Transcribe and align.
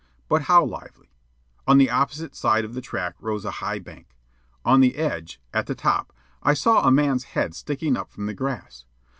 But 0.27 0.41
how 0.49 0.65
lively? 0.65 1.11
On 1.67 1.77
the 1.77 1.91
opposite 1.91 2.33
side 2.35 2.65
of 2.65 2.73
the 2.73 2.81
track 2.81 3.13
rose 3.19 3.45
a 3.45 3.51
high 3.61 3.77
bank. 3.77 4.17
On 4.65 4.81
the 4.81 4.95
edge, 4.95 5.39
at 5.53 5.67
the 5.67 5.75
top, 5.75 6.11
I 6.41 6.55
saw 6.55 6.81
a 6.87 6.91
man's 6.91 7.23
head 7.37 7.53
sticking 7.53 7.95
up 7.95 8.09
from 8.11 8.25
the 8.25 8.33
grass. 8.33 8.85